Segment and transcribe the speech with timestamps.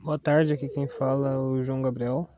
[0.00, 2.30] Boa tarde, aqui quem fala é o João Gabriel.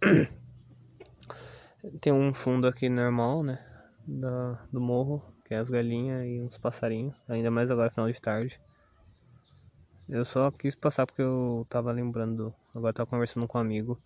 [2.00, 3.58] Tem um fundo aqui normal, né?
[4.06, 8.20] Da, do morro, que é as galinhas e uns passarinhos, ainda mais agora final de
[8.20, 8.56] tarde.
[10.08, 13.98] Eu só quis passar porque eu tava lembrando, agora tava conversando com um amigo,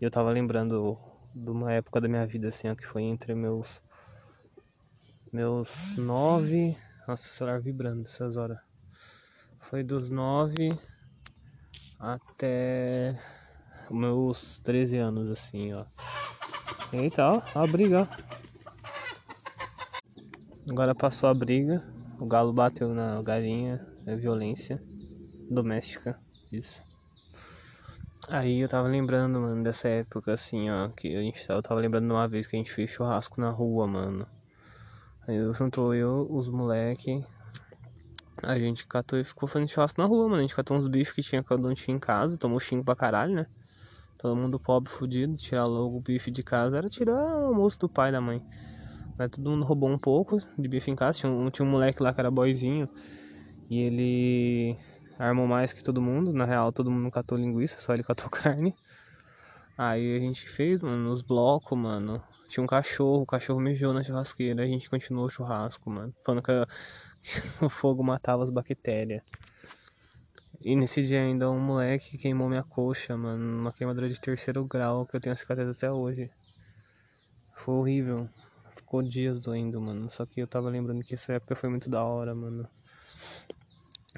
[0.00, 0.98] e eu tava lembrando
[1.32, 3.80] de uma época da minha vida, assim, ó, que foi entre meus.
[5.32, 6.76] Meus nove.
[7.06, 8.58] Nossa, o celular vibrando essas horas.
[9.60, 10.76] Foi dos nove
[12.02, 13.16] até
[13.88, 15.84] meus 13 anos, assim, ó.
[16.92, 18.08] Eita, ó, a briga.
[20.68, 21.82] Agora passou a briga,
[22.20, 24.80] o galo bateu na galinha, é violência
[25.48, 26.18] doméstica,
[26.50, 26.82] isso.
[28.28, 32.10] Aí eu tava lembrando, mano, dessa época, assim, ó, que a gente eu tava lembrando
[32.10, 34.26] uma vez que a gente fez churrasco na rua, mano.
[35.28, 37.24] Aí eu juntou eu, os moleque,
[38.42, 40.38] a gente catou e ficou fazendo churrasco na rua, mano.
[40.38, 42.96] A gente catou uns bifes que tinha cada um tinha em casa, tomou xingo pra
[42.96, 43.46] caralho, né?
[44.18, 47.88] Todo mundo pobre, fudido, tirar logo o bife de casa era tirar o almoço do
[47.88, 48.40] pai e da mãe.
[49.18, 51.18] Mas todo mundo roubou um pouco de bife em casa.
[51.18, 52.88] Tinha um, tinha um moleque lá que era boizinho
[53.70, 54.78] e ele
[55.18, 56.32] armou mais que todo mundo.
[56.32, 58.74] Na real, todo mundo catou linguiça, só ele catou carne.
[59.76, 62.22] Aí a gente fez, mano, nos blocos, mano.
[62.52, 64.62] Tinha um cachorro, o cachorro mijou na churrasqueira.
[64.62, 66.12] A gente continuou o churrasco, mano.
[66.22, 66.52] Falando que
[67.64, 69.22] o fogo matava as bactérias.
[70.62, 73.58] E nesse dia ainda um moleque queimou minha coxa, mano.
[73.58, 76.30] Uma queimadura de terceiro grau que eu tenho a cicatriz até hoje.
[77.54, 78.28] Foi horrível.
[78.76, 80.10] Ficou dias doendo, mano.
[80.10, 82.68] Só que eu tava lembrando que essa época foi muito da hora, mano.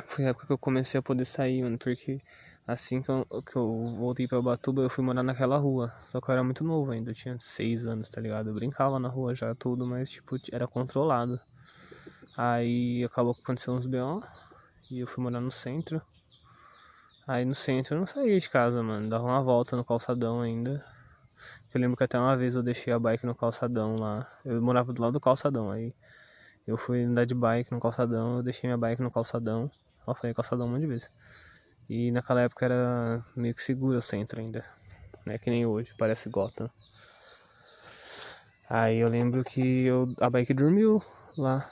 [0.07, 1.79] Foi a época que eu comecei a poder sair, mano.
[1.79, 2.19] Porque
[2.67, 5.93] assim que eu, que eu voltei pra Batuba, eu fui morar naquela rua.
[6.05, 7.11] Só que eu era muito novo ainda.
[7.11, 8.49] Eu tinha seis anos, tá ligado?
[8.49, 11.39] Eu brincava na rua já, tudo, mas, tipo, era controlado.
[12.37, 14.23] Aí acabou acontecendo uns B.O.
[14.91, 16.01] E eu fui morar no centro.
[17.27, 19.09] Aí no centro eu não saía de casa, mano.
[19.09, 20.85] Dava uma volta no calçadão ainda.
[21.73, 24.27] Eu lembro que até uma vez eu deixei a bike no calçadão lá.
[24.45, 25.71] Eu morava do lado do calçadão.
[25.71, 25.95] Aí
[26.67, 28.37] eu fui andar de bike no calçadão.
[28.37, 29.71] Eu deixei minha bike no calçadão.
[30.07, 31.11] Eu falei calçadão um monte de vezes.
[31.89, 34.65] E naquela época era meio que seguro o centro ainda.
[35.27, 36.69] Não é que nem hoje, parece Gotham.
[38.69, 41.03] Aí eu lembro que eu, a bike dormiu
[41.37, 41.71] lá.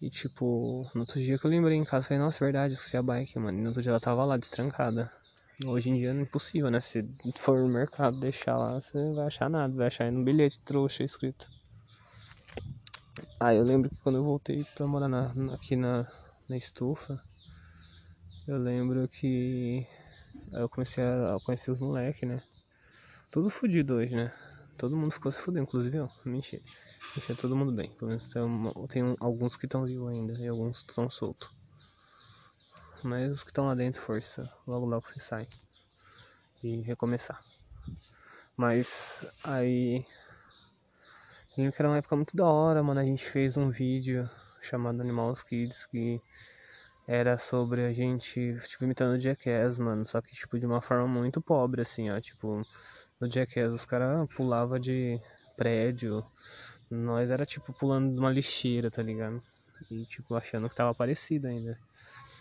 [0.00, 2.96] E tipo, no outro dia que eu lembrei em casa, falei, nossa, é verdade, esqueci
[2.96, 3.58] a bike, mano.
[3.58, 5.10] E no outro dia ela tava lá, destrancada.
[5.64, 6.80] Hoje em dia é impossível, né?
[6.82, 7.02] Se
[7.36, 11.02] for no mercado deixar lá, você não vai achar nada, vai achar no bilhete trouxa
[11.02, 11.48] escrito.
[13.40, 16.06] Aí eu lembro que quando eu voltei pra morar na, aqui na,
[16.48, 17.18] na estufa,
[18.46, 19.86] eu lembro que
[20.52, 22.42] eu comecei a conhecer os moleques, né?
[23.30, 24.32] Tudo fodido hoje, né?
[24.78, 26.10] Todo mundo ficou se fudendo, inclusive eu.
[26.24, 26.62] Mentira.
[27.14, 27.90] Deixa todo mundo bem.
[27.90, 28.42] Pelo menos tem,
[28.88, 31.48] tem alguns que estão vivos ainda e alguns estão soltos.
[33.02, 34.50] Mas os que estão lá dentro, força.
[34.66, 35.48] Logo logo você sai.
[36.62, 37.42] E recomeçar.
[38.56, 40.04] Mas aí.
[41.56, 43.00] Lembro que era uma época muito da hora, mano.
[43.00, 44.28] A gente fez um vídeo
[44.60, 46.20] chamado Animals Kids que
[47.06, 50.06] era sobre a gente, tipo, imitando o Jackass, mano.
[50.06, 52.20] Só que, tipo, de uma forma muito pobre, assim, ó.
[52.20, 52.66] Tipo,
[53.20, 55.20] no Jackass os caras pulavam de
[55.56, 56.24] prédio,
[56.90, 59.42] nós era tipo pulando de uma lixeira, tá ligado?
[59.90, 61.78] E tipo achando que tava parecido ainda.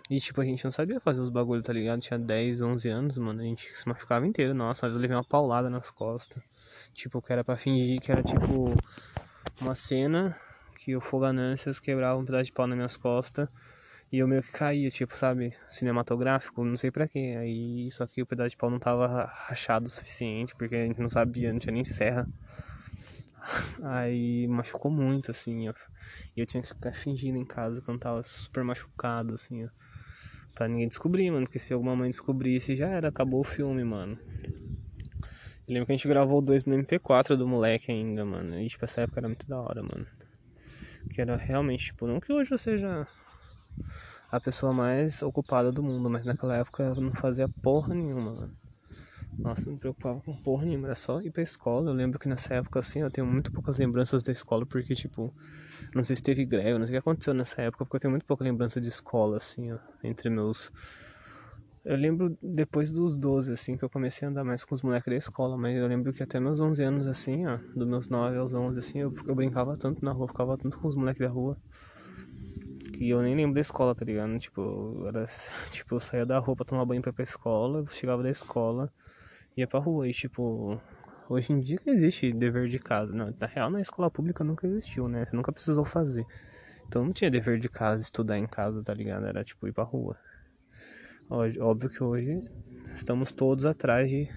[0.09, 1.99] E tipo, a gente não sabia fazer os bagulho, tá ligado?
[2.01, 3.41] Tinha 10, 11 anos, mano.
[3.41, 4.53] A gente se machucava inteiro.
[4.53, 6.43] Nossa, eu levei uma paulada nas costas.
[6.93, 8.75] Tipo, que era pra fingir que era tipo
[9.59, 10.37] uma cena
[10.77, 13.49] que o Foganâncias quebrava um pedaço de pau nas minhas costas.
[14.15, 17.35] E eu meio que caía, tipo, sabe, cinematográfico, não sei pra quê.
[17.37, 21.01] Aí, só que o pedaço de pau não tava rachado o suficiente, porque a gente
[21.01, 22.25] não sabia, não tinha nem serra.
[23.83, 25.73] Aí machucou muito, assim, ó.
[26.33, 29.67] E eu tinha que ficar fingindo em casa quando tava super machucado, assim, ó.
[30.55, 31.45] Pra ninguém descobrir, mano.
[31.45, 34.17] Porque se alguma mãe descobrisse, já era, acabou o filme, mano.
[35.67, 38.61] Eu lembro que a gente gravou dois no MP4 do moleque ainda, mano.
[38.61, 40.07] E tipo, essa época era muito da hora, mano.
[41.09, 43.05] Que era realmente, tipo, não que hoje eu seja
[44.35, 48.53] a pessoa mais ocupada do mundo, mas naquela época eu não fazia porra nenhuma, mano.
[49.41, 51.89] Nossa, não me preocupava com porra nenhuma, era só ir pra escola.
[51.89, 55.33] Eu lembro que nessa época, assim, eu tenho muito poucas lembranças da escola, porque, tipo,
[55.93, 58.11] não sei se teve greve, não sei o que aconteceu nessa época, porque eu tenho
[58.11, 60.69] muito pouca lembrança de escola, assim, ó, entre meus.
[61.85, 65.09] Eu lembro depois dos 12, assim, que eu comecei a andar mais com os moleques
[65.09, 68.37] da escola, mas eu lembro que até meus 11 anos, assim, ó, dos meus 9
[68.37, 71.31] aos 11, assim, eu, eu brincava tanto na rua, ficava tanto com os moleques da
[71.31, 71.55] rua,
[72.97, 74.37] que eu nem lembro da escola, tá ligado?
[74.39, 75.25] Tipo, era,
[75.71, 78.89] tipo, eu saía da rua pra tomar banho pra ir pra escola, chegava da escola,
[79.57, 80.07] ia pra rua.
[80.07, 80.79] E tipo,
[81.29, 83.13] hoje em dia que existe dever de casa.
[83.13, 85.25] Não, na real, na escola pública nunca existiu, né?
[85.25, 86.25] Você nunca precisou fazer.
[86.87, 89.25] Então não tinha dever de casa, estudar em casa, tá ligado?
[89.25, 90.15] Era tipo ir pra rua.
[91.29, 92.39] Óbvio que hoje
[92.93, 94.29] estamos todos atrás de,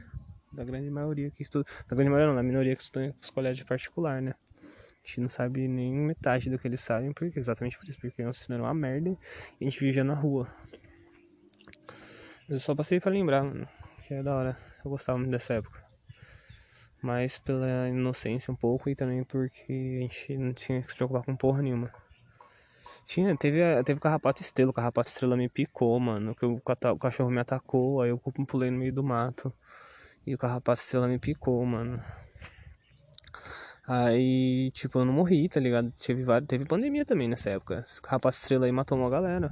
[0.52, 1.64] da grande maioria que estuda.
[1.88, 4.32] Da grande maioria não, da minoria que estuda em colégio particular, né?
[5.08, 8.22] A gente não sabe nem metade do que eles sabem, porque exatamente por isso, porque
[8.22, 9.08] o ensino era uma merda
[9.58, 10.46] e a gente vivia na rua.
[12.46, 13.66] Eu só passei pra lembrar, mano,
[14.06, 14.56] que é da hora.
[14.84, 15.80] Eu gostava muito dessa época.
[17.02, 21.22] Mas pela inocência um pouco e também porque a gente não tinha que se preocupar
[21.22, 21.90] com porra nenhuma.
[23.06, 26.34] Tinha, teve, teve carrapato estrela, o carrapato estrela me picou, mano.
[26.34, 29.50] Que o, o cachorro me atacou, aí eu pulei no meio do mato.
[30.26, 31.98] E o carrapato estrela me picou, mano.
[33.88, 35.90] Aí, tipo, eu não morri, tá ligado?
[35.98, 37.82] Teve, teve pandemia também nessa época.
[38.02, 39.50] Carrapato estrela aí matou uma galera.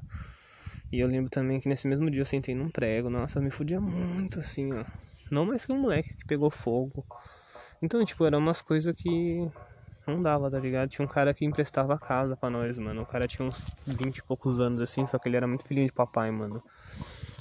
[0.93, 3.09] E eu lembro também que nesse mesmo dia eu sentei num prego.
[3.09, 4.85] Nossa, me fudia muito, assim, ó.
[5.31, 7.03] Não mais que um moleque que pegou fogo.
[7.81, 9.51] Então, tipo, eram umas coisas que
[10.07, 10.91] não dava, tá ligado?
[10.91, 13.03] Tinha um cara que emprestava a casa pra nós, mano.
[13.03, 15.87] O cara tinha uns 20 e poucos anos assim, só que ele era muito filhinho
[15.87, 16.63] de papai, mano.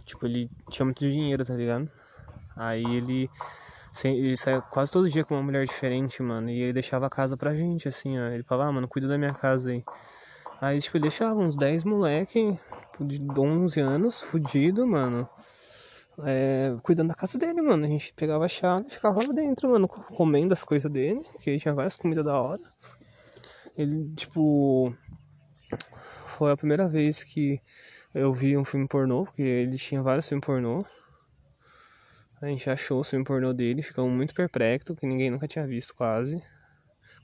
[0.06, 1.89] Tipo, ele tinha muito dinheiro, tá ligado?
[2.56, 3.30] Aí ele,
[4.03, 6.50] ele saia quase todo dia com uma mulher diferente, mano.
[6.50, 8.27] E ele deixava a casa pra gente, assim, ó.
[8.27, 9.83] Ele falava, ah, mano, cuida da minha casa aí.
[10.62, 12.57] Aí, tipo, ele deixava uns 10 moleque
[13.00, 15.30] de 11 anos, fudido, mano
[16.24, 17.83] é, cuidando da casa dele, mano.
[17.86, 21.50] A gente pegava a chave e ficava lá dentro, mano, comendo as coisas dele, que
[21.50, 22.62] ele tinha várias comidas da hora.
[23.77, 24.94] Ele, tipo,
[26.38, 27.59] foi a primeira vez que
[28.13, 30.86] eu vi um filme pornô, porque ele tinha vários filmes pornô.
[32.45, 35.95] A gente achou o filme pornô dele, ficamos muito perplexo, que ninguém nunca tinha visto
[35.95, 36.39] quase.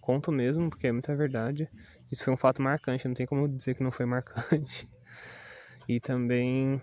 [0.01, 1.69] Conto mesmo, porque é muita verdade.
[2.12, 4.89] Isso foi um fato marcante, não tem como dizer que não foi marcante.
[5.88, 6.81] E também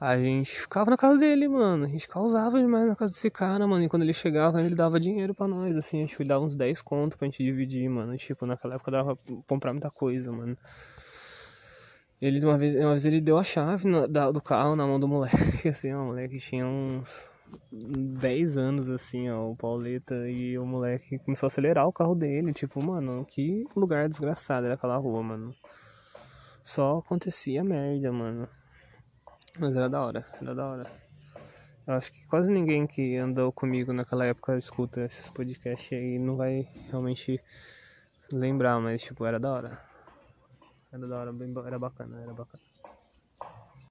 [0.00, 1.84] a gente ficava na casa dele, mano.
[1.84, 3.84] A gente causava demais na casa desse cara, mano.
[3.84, 6.02] E quando ele chegava, ele dava dinheiro pra nós, assim.
[6.02, 8.16] A gente dava uns 10 conto pra gente dividir, mano.
[8.16, 10.56] Tipo, naquela época dava pra comprar muita coisa, mano.
[12.20, 15.00] Ele, uma vez, uma vez ele deu a chave na, da, do carro na mão
[15.00, 16.02] do moleque, assim, ó.
[16.02, 17.30] O moleque tinha uns
[17.72, 20.28] 10 anos, assim, ó, o Pauleta.
[20.28, 22.52] E o moleque começou a acelerar o carro dele.
[22.52, 25.54] Tipo, mano, que lugar desgraçado era aquela rua, mano.
[26.62, 28.46] Só acontecia merda, mano.
[29.58, 31.00] Mas era da hora, era da hora.
[31.86, 36.36] Eu acho que quase ninguém que andou comigo naquela época escuta esses podcasts aí não
[36.36, 37.40] vai realmente
[38.30, 39.89] lembrar, mas tipo, era da hora.
[40.92, 42.62] Era da hora, bem, era bacana, era bacana.